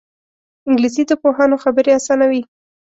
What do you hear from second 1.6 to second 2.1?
خبرې